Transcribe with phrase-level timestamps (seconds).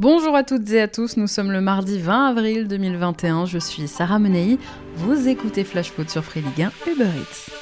[0.00, 3.86] Bonjour à toutes et à tous, nous sommes le mardi 20 avril 2021, je suis
[3.86, 4.58] Sarah Menei,
[4.94, 7.52] vous écoutez Flash sur Free Ligue 1 Uber Eats.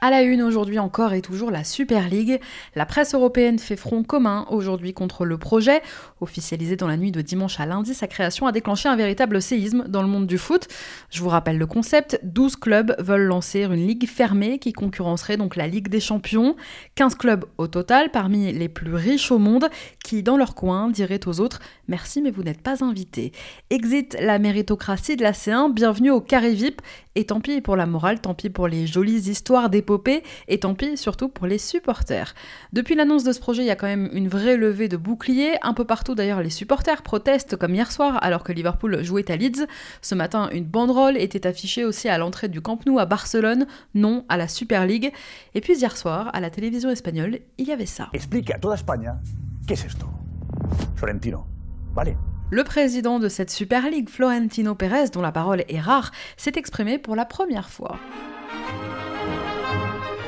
[0.00, 2.40] À la une aujourd'hui encore et toujours la Super League.
[2.76, 5.82] La presse européenne fait front commun aujourd'hui contre le projet.
[6.20, 9.84] Officialisé dans la nuit de dimanche à lundi, sa création a déclenché un véritable séisme
[9.88, 10.66] dans le monde du foot.
[11.10, 15.54] Je vous rappelle le concept, 12 clubs veulent lancer une ligue fermée qui concurrencerait donc
[15.54, 16.56] la Ligue des Champions.
[16.96, 19.68] 15 clubs au total, parmi les plus riches au monde,
[20.04, 23.32] qui dans leur coin diraient aux autres «merci mais vous n'êtes pas invités».
[23.70, 26.82] Exit la méritocratie de la C1, bienvenue au carré VIP
[27.14, 30.74] et tant pis pour la morale, tant pis pour les jolies histoires d'épopée, et tant
[30.74, 32.32] pis surtout pour les supporters.
[32.72, 35.54] Depuis l'annonce de ce projet, il y a quand même une vraie levée de boucliers.
[35.62, 39.36] Un peu partout d'ailleurs, les supporters protestent comme hier soir alors que Liverpool jouait à
[39.36, 39.66] Leeds.
[40.02, 44.24] Ce matin, une banderole était affichée aussi à l'entrée du Camp Nou à Barcelone, non
[44.28, 45.12] à la Super League.
[45.54, 48.08] Et puis hier soir, à la télévision espagnole, il y avait ça.
[48.12, 49.12] Explique à toute Espagne,
[49.66, 51.44] qu'est-ce que c'est Florentino,
[51.94, 52.16] vale
[52.50, 56.96] le président de cette Super League, Florentino Pérez, dont la parole est rare, s'est exprimé
[56.96, 57.98] pour la première fois.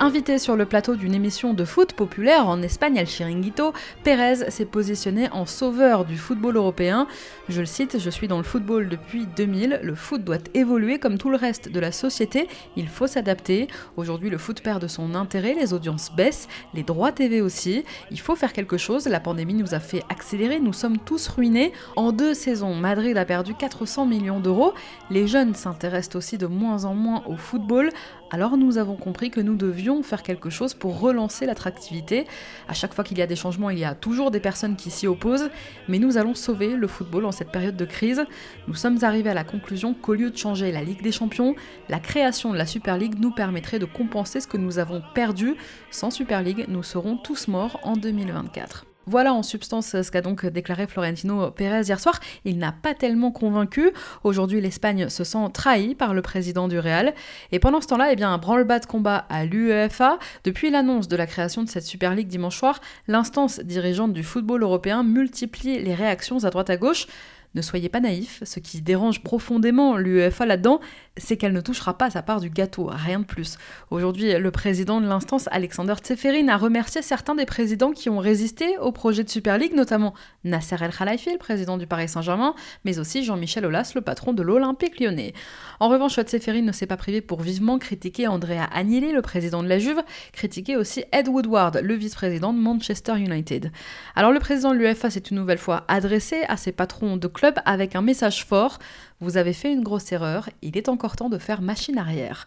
[0.03, 4.65] Invité sur le plateau d'une émission de foot populaire en Espagne, El Chiringuito, Pérez s'est
[4.65, 7.07] positionné en sauveur du football européen.
[7.51, 11.19] Je le cite, je suis dans le football depuis 2000, le foot doit évoluer comme
[11.19, 13.69] tout le reste de la société, il faut s'adapter.
[13.99, 17.85] Aujourd'hui, le foot perd de son intérêt, les audiences baissent, les droits TV aussi.
[18.11, 21.75] Il faut faire quelque chose, la pandémie nous a fait accélérer, nous sommes tous ruinés.
[21.97, 24.73] En deux saisons, Madrid a perdu 400 millions d'euros.
[25.11, 27.91] Les jeunes s'intéressent aussi de moins en moins au football.
[28.33, 32.27] Alors nous avons compris que nous devions faire quelque chose pour relancer l'attractivité.
[32.69, 34.91] À chaque fois qu'il y a des changements, il y a toujours des personnes qui
[34.91, 35.51] s'y opposent,
[35.89, 38.25] mais nous allons sauver le football en cette période de crise.
[38.69, 41.57] Nous sommes arrivés à la conclusion qu'au lieu de changer la Ligue des Champions,
[41.89, 45.57] la création de la Super League nous permettrait de compenser ce que nous avons perdu.
[45.91, 48.87] Sans Super League, nous serons tous morts en 2024.
[49.11, 52.21] Voilà en substance ce qu'a donc déclaré Florentino Pérez hier soir.
[52.45, 53.91] Il n'a pas tellement convaincu.
[54.23, 57.13] Aujourd'hui, l'Espagne se sent trahie par le président du Real.
[57.51, 60.21] Et pendant ce temps-là, eh bien, un branle-bas de combat à l'UEFA.
[60.45, 64.63] Depuis l'annonce de la création de cette Super League dimanche soir, l'instance dirigeante du football
[64.63, 67.09] européen multiplie les réactions à droite à gauche.
[67.57, 70.79] Ne soyez pas naïfs, ce qui dérange profondément l'UEFA là-dedans,
[71.17, 73.59] c'est qu'elle ne touchera pas sa part du gâteau, rien de plus.
[73.91, 78.79] Aujourd'hui, le président de l'instance, Alexander Tseferin, a remercié certains des présidents qui ont résisté
[78.79, 83.01] au projet de Super League, notamment Nasser El Khalifi, le président du Paris Saint-Germain, mais
[83.01, 85.35] aussi Jean-Michel Aulas, le patron de l'Olympique lyonnais.
[85.81, 89.69] En revanche, Tseferin ne s'est pas privé pour vivement critiquer Andrea Agnelli, le président de
[89.69, 93.73] la Juve, critiquer aussi Ed Woodward, le vice-président de Manchester United.
[94.15, 97.40] Alors le président de l'UEFA s'est une nouvelle fois adressé à ses patrons de club
[97.65, 98.79] avec un message fort.
[99.21, 102.47] Vous avez fait une grosse erreur, il est encore temps de faire machine arrière.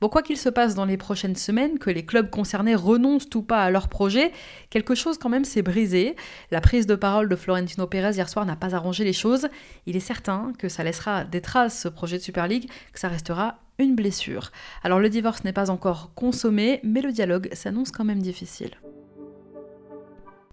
[0.00, 3.42] Bon, quoi qu'il se passe dans les prochaines semaines, que les clubs concernés renoncent ou
[3.42, 4.32] pas à leur projet,
[4.68, 6.16] quelque chose quand même s'est brisé.
[6.50, 9.46] La prise de parole de Florentino Pérez hier soir n'a pas arrangé les choses.
[9.86, 13.06] Il est certain que ça laissera des traces, ce projet de Super League, que ça
[13.06, 14.50] restera une blessure.
[14.82, 18.72] Alors le divorce n'est pas encore consommé, mais le dialogue s'annonce quand même difficile.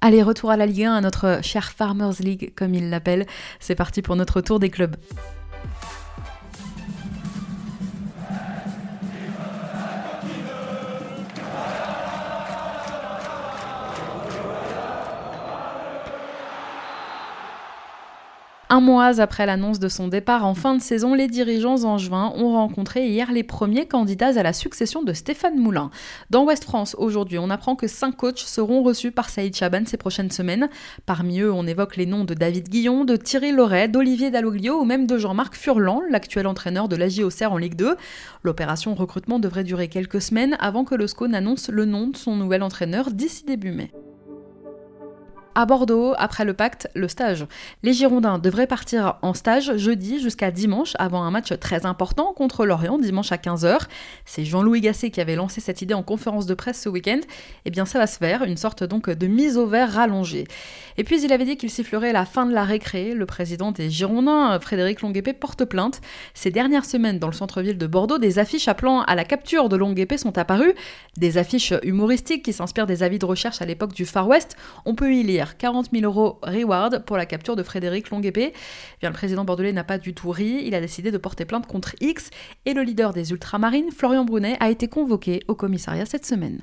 [0.01, 3.25] Allez, retour à la Ligue 1, à notre cher Farmers League, comme il l'appelle.
[3.59, 4.95] C'est parti pour notre tour des clubs.
[18.79, 22.53] Un mois après l'annonce de son départ en fin de saison, les dirigeants angevins ont
[22.53, 25.91] rencontré hier les premiers candidats à la succession de Stéphane Moulin.
[26.29, 29.97] Dans Ouest France, aujourd'hui, on apprend que cinq coachs seront reçus par Saïd Chaban ces
[29.97, 30.69] prochaines semaines.
[31.05, 34.85] Parmi eux, on évoque les noms de David Guillon, de Thierry Loret, d'Olivier Dalloglio ou
[34.85, 37.97] même de Jean-Marc Furlan, l'actuel entraîneur de l'AJ Auxerre en Ligue 2.
[38.43, 42.37] L'opération recrutement devrait durer quelques semaines avant que le SCO n'annonce le nom de son
[42.37, 43.91] nouvel entraîneur d'ici début mai
[45.59, 47.45] à Bordeaux, après le pacte, le stage.
[47.83, 52.65] Les Girondins devraient partir en stage jeudi jusqu'à dimanche avant un match très important contre
[52.65, 53.79] Lorient dimanche à 15h.
[54.23, 57.19] C'est Jean-Louis Gasset qui avait lancé cette idée en conférence de presse ce week-end.
[57.65, 60.45] Eh bien ça va se faire, une sorte donc de mise au vert rallongée.
[60.97, 63.13] Et puis il avait dit qu'il sifflerait la fin de la récré.
[63.13, 65.99] Le président des Girondins, Frédéric Longuepé, porte plainte.
[66.33, 69.75] Ces dernières semaines dans le centre-ville de Bordeaux, des affiches appelant à la capture de
[69.75, 70.73] Longuepé sont apparues.
[71.17, 74.55] Des affiches humoristiques qui s'inspirent des avis de recherche à l'époque du Far West.
[74.85, 78.53] On peut y lire 40 000 euros reward pour la capture de Frédéric Longuepé.
[79.01, 81.67] Eh le président bordelais n'a pas du tout ri, il a décidé de porter plainte
[81.67, 82.29] contre X
[82.65, 86.61] et le leader des ultramarines, Florian Brunet, a été convoqué au commissariat cette semaine.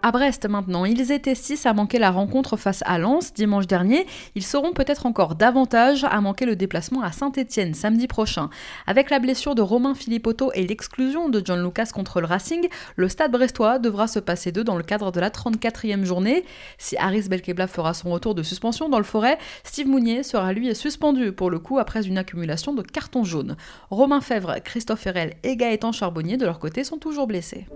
[0.00, 4.06] À Brest maintenant, ils étaient 6 à manquer la rencontre face à Lens dimanche dernier.
[4.36, 8.48] Ils seront peut-être encore davantage à manquer le déplacement à Saint-Etienne samedi prochain.
[8.86, 13.08] Avec la blessure de Romain Philippotto et l'exclusion de John Lucas contre le Racing, le
[13.08, 16.44] stade brestois devra se passer d'eux dans le cadre de la 34e journée.
[16.78, 20.72] Si Aris Belkebla fera son retour de suspension dans le forêt, Steve Mounier sera lui
[20.76, 23.56] suspendu pour le coup après une accumulation de cartons jaunes.
[23.90, 27.66] Romain Fèvre, Christophe Herel et Gaëtan Charbonnier de leur côté sont toujours blessés.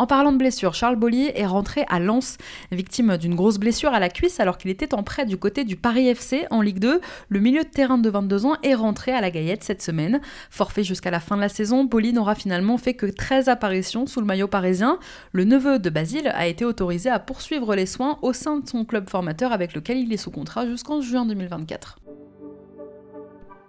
[0.00, 2.38] En parlant de blessure, Charles Bollier est rentré à Lens,
[2.72, 5.76] victime d'une grosse blessure à la cuisse alors qu'il était en prêt du côté du
[5.76, 7.02] Paris FC en Ligue 2.
[7.28, 10.22] Le milieu de terrain de 22 ans est rentré à la Gaillette cette semaine.
[10.48, 14.20] Forfait jusqu'à la fin de la saison, Bollier n'aura finalement fait que 13 apparitions sous
[14.20, 14.98] le maillot parisien.
[15.32, 18.86] Le neveu de Basile a été autorisé à poursuivre les soins au sein de son
[18.86, 21.98] club formateur avec lequel il est sous contrat jusqu'en juin 2024.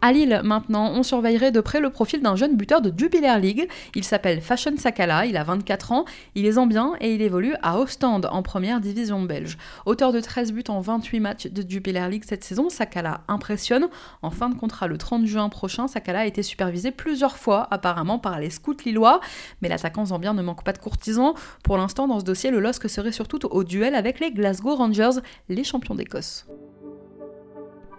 [0.03, 3.69] À Lille, maintenant, on surveillerait de près le profil d'un jeune buteur de Jupiler League.
[3.93, 7.77] Il s'appelle Fashion Sakala, il a 24 ans, il est zambien et il évolue à
[7.77, 9.59] Ostende en première division belge.
[9.85, 13.89] Auteur de 13 buts en 28 matchs de Jupiler League cette saison, Sakala impressionne.
[14.23, 18.17] En fin de contrat le 30 juin prochain, Sakala a été supervisé plusieurs fois apparemment
[18.17, 19.19] par les scouts lillois,
[19.61, 21.35] mais l'attaquant zambien ne manque pas de courtisans.
[21.63, 25.21] Pour l'instant, dans ce dossier, le LOSC serait surtout au duel avec les Glasgow Rangers,
[25.47, 26.47] les champions d'Écosse.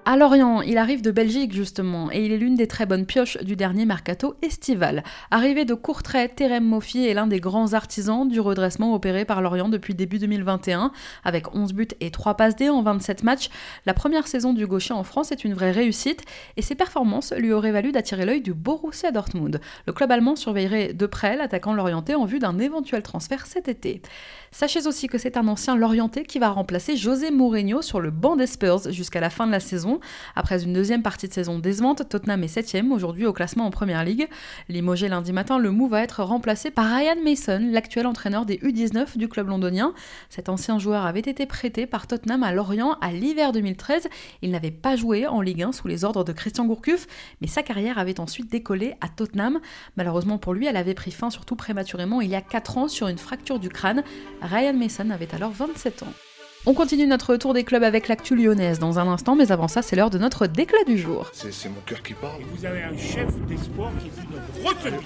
[0.04, 3.38] À Lorient, il arrive de Belgique justement, et il est l'une des très bonnes pioches
[3.38, 5.04] du dernier mercato estival.
[5.30, 9.68] Arrivé de Courtrai, Terem Moffi est l'un des grands artisans du redressement opéré par Lorient
[9.68, 10.90] depuis début 2021.
[11.22, 13.48] Avec 11 buts et 3 passes D en 27 matchs,
[13.86, 16.24] la première saison du gaucher en France est une vraie réussite,
[16.56, 19.60] et ses performances lui auraient valu d'attirer l'œil du Borussia Dortmund.
[19.86, 24.02] Le club allemand surveillerait de près l'attaquant lorientais en vue d'un éventuel transfert cet été.
[24.50, 28.34] Sachez aussi que c'est un ancien lorientais qui va remplacer José Mourinho sur le banc
[28.34, 29.91] des Spurs jusqu'à la fin de la saison
[30.36, 34.04] après une deuxième partie de saison décevante, Tottenham est 7 aujourd'hui au classement en première
[34.04, 34.28] ligue.
[34.68, 39.18] Limogé lundi matin, le mou va être remplacé par Ryan Mason, l'actuel entraîneur des U19
[39.18, 39.92] du club londonien.
[40.30, 44.08] Cet ancien joueur avait été prêté par Tottenham à Lorient à l'hiver 2013.
[44.42, 47.06] Il n'avait pas joué en Ligue 1 sous les ordres de Christian Gourcuff,
[47.40, 49.60] mais sa carrière avait ensuite décollé à Tottenham.
[49.96, 53.08] Malheureusement pour lui, elle avait pris fin surtout prématurément il y a 4 ans sur
[53.08, 54.02] une fracture du crâne.
[54.40, 56.31] Ryan Mason avait alors 27 ans.
[56.64, 59.82] On continue notre tour des clubs avec l'actu lyonnaise dans un instant, mais avant ça,
[59.82, 61.28] c'est l'heure de notre déclat du jour.
[61.32, 62.40] C'est mon cœur qui parle.
[62.54, 64.36] vous avez un chef d'espoir qui une
[64.68, 65.00] retenue.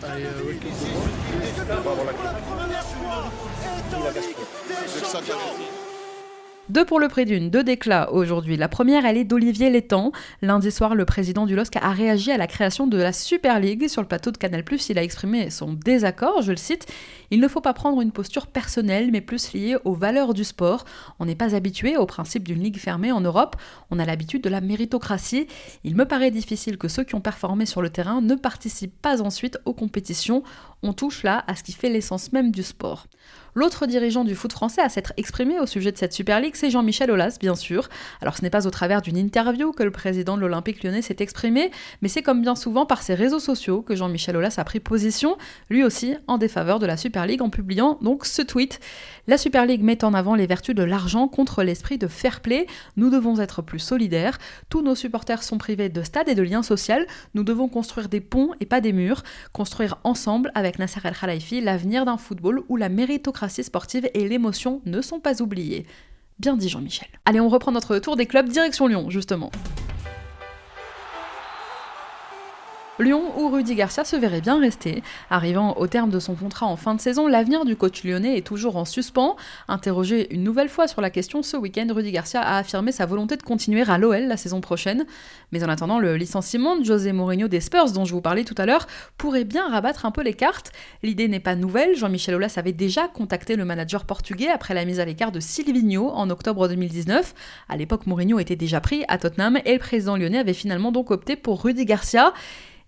[6.68, 8.56] Deux pour le prix d'une, deux déclats aujourd'hui.
[8.56, 10.10] La première, elle est d'Olivier Létang.
[10.42, 13.86] Lundi soir, le président du LOSC a réagi à la création de la Super League
[13.86, 14.64] sur le plateau de Canal+.
[14.88, 16.86] Il a exprimé son désaccord, je le cite.
[17.30, 20.84] Il ne faut pas prendre une posture personnelle, mais plus liée aux valeurs du sport.
[21.20, 23.54] On n'est pas habitué au principe d'une ligue fermée en Europe.
[23.92, 25.46] On a l'habitude de la méritocratie.
[25.84, 29.22] Il me paraît difficile que ceux qui ont performé sur le terrain ne participent pas
[29.22, 30.42] ensuite aux compétitions.
[30.82, 33.06] On touche là à ce qui fait l'essence même du sport.
[33.54, 36.70] L'autre dirigeant du foot français à s'être exprimé au sujet de cette Super League, c'est
[36.70, 37.88] Jean-Michel Aulas, bien sûr.
[38.20, 41.16] Alors ce n'est pas au travers d'une interview que le président de l'Olympique lyonnais s'est
[41.20, 41.70] exprimé,
[42.02, 45.36] mais c'est comme bien souvent par ses réseaux sociaux que Jean-Michel Aulas a pris position,
[45.70, 48.80] lui aussi en défaveur de la Super League en publiant donc ce tweet.
[49.26, 52.66] La Super League met en avant les vertus de l'argent contre l'esprit de fair play.
[52.96, 54.38] Nous devons être plus solidaires.
[54.70, 56.86] Tous nos supporters sont privés de stade et de liens sociaux.
[57.34, 59.22] Nous devons construire des ponts et pas des murs.
[59.52, 64.80] Construire ensemble avec Nasser El Khalifi l'avenir d'un football où la méritocratie sportive et l'émotion
[64.86, 65.86] ne sont pas oubliées.
[66.38, 67.08] Bien dit Jean-Michel.
[67.24, 69.50] Allez, on reprend notre tour des clubs direction Lyon, justement.
[72.98, 75.02] Lyon, où Rudy Garcia se verrait bien rester.
[75.28, 78.46] Arrivant au terme de son contrat en fin de saison, l'avenir du coach lyonnais est
[78.46, 79.36] toujours en suspens.
[79.68, 83.36] Interrogé une nouvelle fois sur la question ce week-end, Rudy Garcia a affirmé sa volonté
[83.36, 85.04] de continuer à l'OL la saison prochaine.
[85.52, 88.54] Mais en attendant, le licenciement de José Mourinho des Spurs, dont je vous parlais tout
[88.56, 88.86] à l'heure,
[89.18, 90.72] pourrait bien rabattre un peu les cartes.
[91.02, 95.00] L'idée n'est pas nouvelle, Jean-Michel Aulas avait déjà contacté le manager portugais après la mise
[95.00, 97.34] à l'écart de Silvino en octobre 2019.
[97.68, 101.10] À l'époque, Mourinho était déjà pris à Tottenham et le président lyonnais avait finalement donc
[101.10, 102.32] opté pour Rudy Garcia.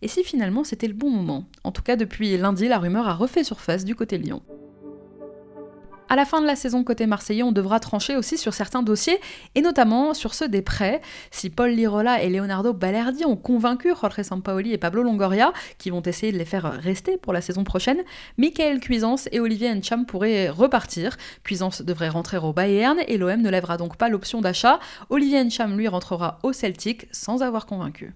[0.02, 3.14] Et si finalement c'était le bon moment En tout cas, depuis lundi, la rumeur a
[3.14, 4.42] refait surface du côté Lyon.
[6.10, 9.20] À la fin de la saison côté marseillais, on devra trancher aussi sur certains dossiers,
[9.54, 11.02] et notamment sur ceux des prêts.
[11.30, 16.00] Si Paul Lirola et Leonardo Balerdi ont convaincu Jorge Sampaoli et Pablo Longoria, qui vont
[16.00, 17.98] essayer de les faire rester pour la saison prochaine,
[18.38, 21.18] Michael Cuisance et Olivier Encham pourraient repartir.
[21.44, 24.80] Cuisance devrait rentrer au Bayern, et l'OM ne lèvera donc pas l'option d'achat.
[25.10, 28.14] Olivier Encham, lui, rentrera au Celtic sans avoir convaincu.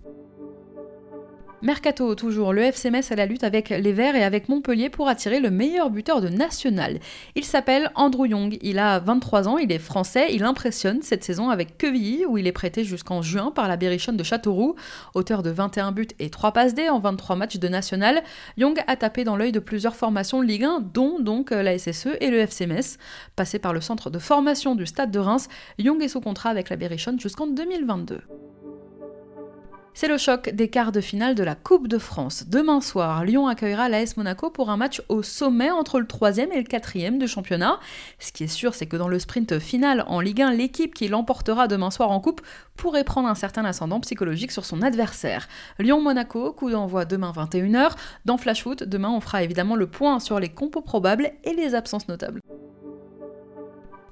[1.62, 5.06] Mercato, toujours, le FC Metz à la lutte avec les Verts et avec Montpellier pour
[5.06, 6.98] attirer le meilleur buteur de national.
[7.36, 11.50] Il s'appelle Andrew Young, il a 23 ans, il est français, il impressionne cette saison
[11.50, 14.74] avec Quevilly, où il est prêté jusqu'en juin par la Berrichonne de Châteauroux.
[15.14, 18.24] Auteur de 21 buts et 3 passes D en 23 matchs de national,
[18.56, 22.30] Young a tapé dans l'œil de plusieurs formations Ligue 1, dont donc la SSE et
[22.30, 22.98] le FC Metz.
[23.36, 26.70] Passé par le centre de formation du Stade de Reims, Young est sous contrat avec
[26.70, 28.20] la Berrichonne jusqu'en 2022.
[29.94, 32.44] C'est le choc des quarts de finale de la Coupe de France.
[32.48, 36.46] Demain soir, Lyon accueillera l'AS Monaco pour un match au sommet entre le 3 et
[36.46, 37.78] le 4 du championnat.
[38.18, 41.08] Ce qui est sûr, c'est que dans le sprint final en Ligue 1, l'équipe qui
[41.08, 42.40] l'emportera demain soir en Coupe
[42.74, 45.46] pourrait prendre un certain ascendant psychologique sur son adversaire.
[45.78, 47.90] Lyon-Monaco, coup d'envoi demain 21h.
[48.24, 51.74] Dans Flash Foot, demain on fera évidemment le point sur les compos probables et les
[51.74, 52.40] absences notables.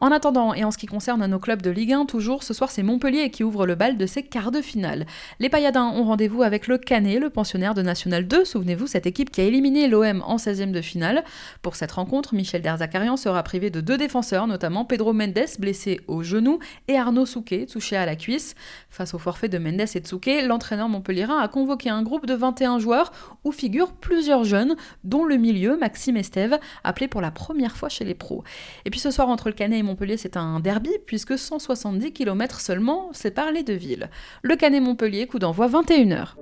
[0.03, 2.71] En attendant, et en ce qui concerne nos clubs de Ligue 1, toujours, ce soir
[2.71, 5.05] c'est Montpellier qui ouvre le bal de ses quarts de finale.
[5.41, 9.31] Les Payadins ont rendez-vous avec le Canet, le pensionnaire de National 2, souvenez-vous, cette équipe
[9.31, 11.23] qui a éliminé l'OM en 16e de finale.
[11.61, 16.23] Pour cette rencontre, Michel Derzakarian sera privé de deux défenseurs, notamment Pedro Mendes, blessé au
[16.23, 18.55] genou, et Arnaud Souquet, touché à la cuisse.
[18.89, 22.79] Face au forfait de Mendes et Souquet, l'entraîneur montpellierin a convoqué un groupe de 21
[22.79, 23.13] joueurs
[23.45, 28.07] où figurent plusieurs jeunes, dont le milieu, Maxime Estève, appelé pour la première fois chez
[28.07, 28.45] les pros.
[28.87, 32.61] Et puis ce soir, entre le Canet et Montpellier, c'est un derby puisque 170 km
[32.61, 34.09] seulement séparent les deux villes.
[34.43, 36.37] Le Canet-Montpellier, coup d'envoi 21h.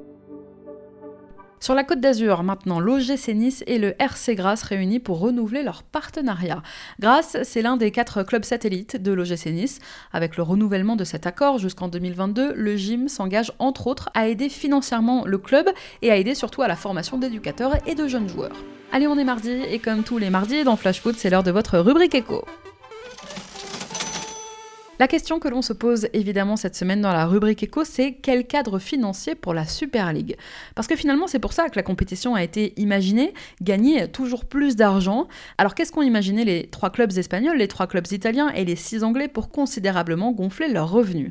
[1.60, 5.82] Sur la côte d'Azur, maintenant, l'OGC Nice et le RC Grasse réunis pour renouveler leur
[5.82, 6.62] partenariat.
[7.00, 9.80] Grasse, c'est l'un des quatre clubs satellites de l'OGC Nice.
[10.12, 14.48] Avec le renouvellement de cet accord jusqu'en 2022, le gym s'engage entre autres à aider
[14.48, 15.68] financièrement le club
[16.02, 18.56] et à aider surtout à la formation d'éducateurs et de jeunes joueurs.
[18.92, 21.50] Allez, on est mardi et comme tous les mardis dans Flash Foot, c'est l'heure de
[21.50, 22.44] votre rubrique écho.
[25.00, 28.48] La question que l'on se pose évidemment cette semaine dans la rubrique éco, c'est quel
[28.48, 30.36] cadre financier pour la Super League?
[30.74, 34.74] Parce que finalement, c'est pour ça que la compétition a été imaginée, gagner toujours plus
[34.74, 35.28] d'argent.
[35.56, 39.04] Alors qu'est-ce qu'ont imaginé les trois clubs espagnols, les trois clubs italiens et les six
[39.04, 41.30] anglais pour considérablement gonfler leurs revenus?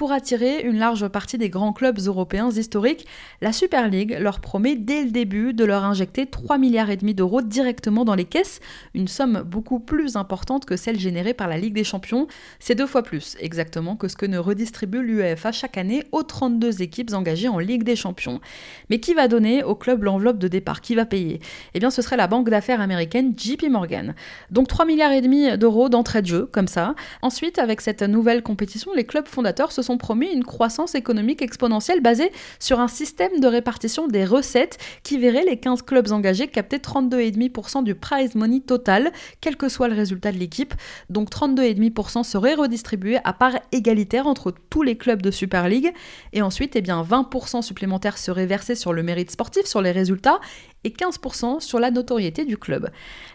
[0.00, 3.06] Pour attirer une large partie des grands clubs européens historiques,
[3.42, 7.12] la Super League leur promet dès le début de leur injecter 3 milliards et demi
[7.12, 8.60] d'euros directement dans les caisses,
[8.94, 12.28] une somme beaucoup plus importante que celle générée par la Ligue des Champions.
[12.60, 16.80] C'est deux fois plus exactement que ce que ne redistribue l'UEFA chaque année aux 32
[16.80, 18.40] équipes engagées en Ligue des Champions.
[18.88, 20.80] Mais qui va donner au club l'enveloppe de départ?
[20.80, 21.40] Qui va payer?
[21.74, 24.14] Eh bien ce serait la banque d'affaires américaine JP Morgan.
[24.50, 26.94] Donc 3 milliards et demi d'euros d'entrée de jeu, comme ça.
[27.20, 32.00] Ensuite, avec cette nouvelle compétition, les clubs fondateurs se sont promis une croissance économique exponentielle
[32.00, 36.78] basée sur un système de répartition des recettes qui verrait les 15 clubs engagés capter
[36.78, 40.74] 32,5% du prize money total, quel que soit le résultat de l'équipe.
[41.08, 45.92] Donc 32,5% seraient redistribués à part égalitaire entre tous les clubs de Super League.
[46.32, 50.40] Et ensuite, eh bien, 20% supplémentaires seraient versés sur le mérite sportif, sur les résultats,
[50.84, 52.90] et 15% sur la notoriété du club.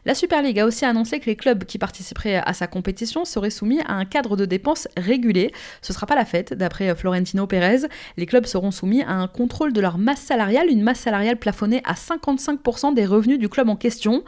[0.05, 3.49] La Super League a aussi annoncé que les clubs qui participeraient à sa compétition seraient
[3.49, 5.51] soumis à un cadre de dépenses régulé.
[5.81, 7.87] Ce ne sera pas la fête, d'après Florentino Pérez.
[8.17, 11.81] Les clubs seront soumis à un contrôle de leur masse salariale, une masse salariale plafonnée
[11.85, 14.23] à 55% des revenus du club en question.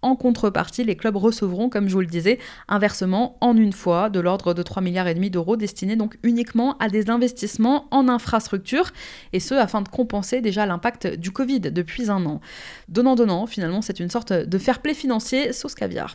[0.00, 2.38] En contrepartie, les clubs recevront, comme je vous le disais,
[2.68, 6.18] un versement en une fois de l'ordre de 3 milliards et demi d'euros destinés donc
[6.22, 8.92] uniquement à des investissements en infrastructures
[9.32, 12.40] et ce afin de compenser déjà l'impact du Covid depuis un an.
[12.88, 16.14] Donnant donnant, finalement, c'est une sorte de fair play financier sauce caviar.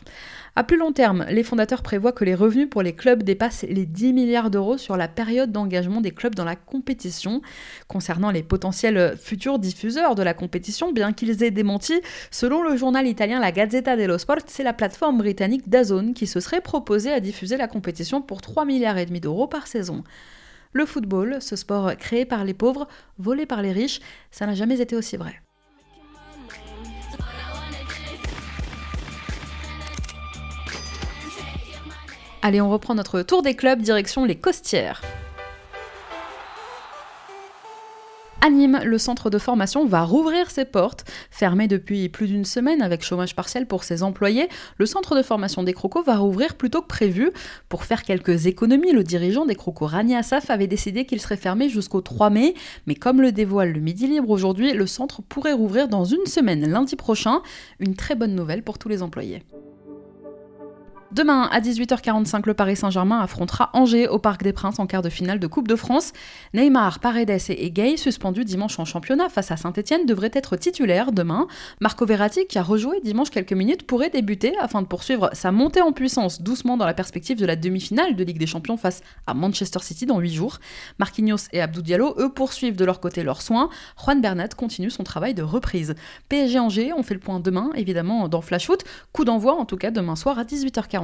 [0.56, 3.86] À plus long terme, les fondateurs prévoient que les revenus pour les clubs dépassent les
[3.86, 7.42] 10 milliards d'euros sur la période d'engagement des clubs dans la compétition.
[7.88, 12.00] Concernant les potentiels futurs diffuseurs de la compétition, bien qu'ils aient démenti,
[12.30, 14.16] selon le journal italien La Gazzetta dello
[14.46, 18.64] c'est la plateforme britannique DAZN qui se serait proposée à diffuser la compétition pour 3
[18.64, 20.04] milliards et demi d'euros par saison.
[20.72, 22.86] Le football, ce sport créé par les pauvres,
[23.18, 23.98] volé par les riches,
[24.30, 25.40] ça n'a jamais été aussi vrai.
[32.42, 35.02] Allez, on reprend notre tour des clubs, direction les Costières.
[38.44, 41.06] À Nîmes, le centre de formation va rouvrir ses portes.
[41.30, 45.62] Fermé depuis plus d'une semaine avec chômage partiel pour ses employés, le centre de formation
[45.62, 47.30] des Crocos va rouvrir plus tôt que prévu.
[47.70, 51.70] Pour faire quelques économies, le dirigeant des Crocos, Rani Assaf, avait décidé qu'il serait fermé
[51.70, 52.52] jusqu'au 3 mai.
[52.86, 56.70] Mais comme le dévoile le Midi Libre aujourd'hui, le centre pourrait rouvrir dans une semaine,
[56.70, 57.40] lundi prochain.
[57.80, 59.42] Une très bonne nouvelle pour tous les employés.
[61.14, 65.08] Demain, à 18h45, le Paris Saint-Germain affrontera Angers au Parc des Princes en quart de
[65.08, 66.12] finale de Coupe de France.
[66.54, 71.46] Neymar, Paredes et Gay, suspendus dimanche en championnat face à Saint-Etienne, devraient être titulaires demain.
[71.78, 75.80] Marco Verratti, qui a rejoué dimanche quelques minutes, pourrait débuter afin de poursuivre sa montée
[75.80, 79.34] en puissance doucement dans la perspective de la demi-finale de Ligue des Champions face à
[79.34, 80.58] Manchester City dans 8 jours.
[80.98, 83.68] Marquinhos et Abdou Diallo, eux, poursuivent de leur côté leurs soins.
[84.02, 85.94] Juan Bernat continue son travail de reprise.
[86.28, 88.82] PSG Angers, on fait le point demain, évidemment, dans Flash Foot.
[89.12, 91.03] Coup d'envoi, en tout cas, demain soir à 18h40.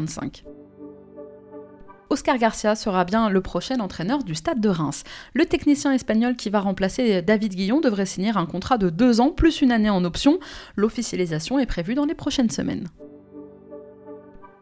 [2.08, 5.04] Oscar Garcia sera bien le prochain entraîneur du Stade de Reims.
[5.32, 9.30] Le technicien espagnol qui va remplacer David Guillon devrait signer un contrat de deux ans
[9.30, 10.40] plus une année en option.
[10.74, 12.88] L'officialisation est prévue dans les prochaines semaines.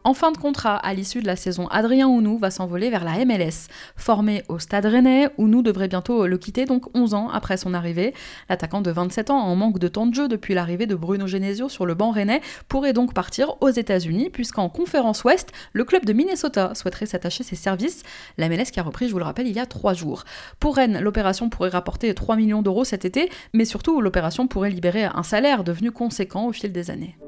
[0.08, 3.22] En fin de contrat, à l'issue de la saison, Adrien Ounou va s'envoler vers la
[3.26, 3.68] MLS.
[3.94, 8.14] Formé au Stade Rennais, Ounou devrait bientôt le quitter, donc 11 ans après son arrivée.
[8.48, 11.68] L'attaquant de 27 ans, en manque de temps de jeu depuis l'arrivée de Bruno Genesio
[11.68, 16.14] sur le banc rennais, pourrait donc partir aux États-Unis, puisqu'en conférence Ouest, le club de
[16.14, 18.02] Minnesota souhaiterait s'attacher ses services.
[18.38, 20.24] La MLS qui a repris, je vous le rappelle, il y a trois jours.
[20.58, 25.04] Pour Rennes, l'opération pourrait rapporter 3 millions d'euros cet été, mais surtout l'opération pourrait libérer
[25.04, 27.18] un salaire devenu conséquent au fil des années.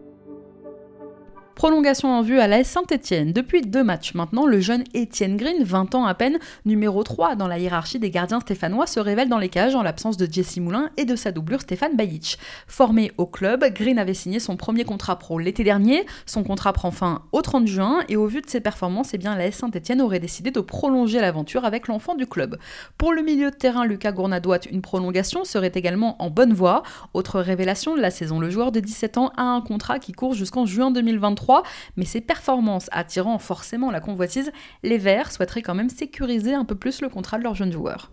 [1.61, 3.35] Prolongation en vue à la Saint-Etienne.
[3.35, 7.49] Depuis deux matchs maintenant, le jeune Étienne Green, 20 ans à peine, numéro 3 dans
[7.49, 10.89] la hiérarchie des gardiens stéphanois, se révèle dans les cages en l'absence de Jesse Moulin
[10.97, 12.39] et de sa doublure Stéphane Bajic.
[12.67, 16.07] Formé au club, Green avait signé son premier contrat pro l'été dernier.
[16.25, 19.37] Son contrat prend fin au 30 juin et au vu de ses performances, eh bien,
[19.37, 22.57] la Saint-Etienne aurait décidé de prolonger l'aventure avec l'enfant du club.
[22.97, 26.85] Pour le milieu de terrain, Lucas Gournadoit, une prolongation serait également en bonne voie.
[27.13, 30.33] Autre révélation de la saison, le joueur de 17 ans a un contrat qui court
[30.33, 31.50] jusqu'en juin 2023
[31.97, 34.53] mais ses performances attirant forcément la convoitise,
[34.83, 38.11] les Verts souhaiteraient quand même sécuriser un peu plus le contrat de leurs jeunes joueurs.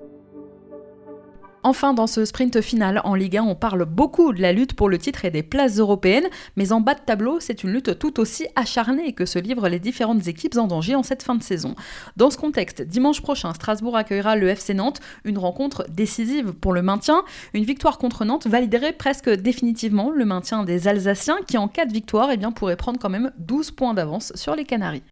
[1.63, 4.89] Enfin, dans ce sprint final en Ligue 1, on parle beaucoup de la lutte pour
[4.89, 8.19] le titre et des places européennes, mais en bas de tableau, c'est une lutte tout
[8.19, 11.75] aussi acharnée que se livrent les différentes équipes en danger en cette fin de saison.
[12.15, 16.81] Dans ce contexte, dimanche prochain, Strasbourg accueillera le FC Nantes, une rencontre décisive pour le
[16.81, 17.23] maintien.
[17.53, 21.93] Une victoire contre Nantes validerait presque définitivement le maintien des Alsaciens qui, en cas de
[21.93, 25.03] victoire, eh bien, pourraient prendre quand même 12 points d'avance sur les Canaries.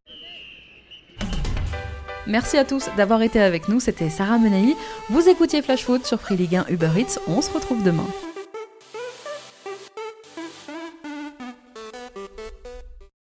[2.28, 4.76] Merci à tous d'avoir été avec nous, c'était Sarah Menei.
[5.10, 8.08] Vous écoutiez Flash Foot sur Free Ligue 1 Uber Eats, on se retrouve demain.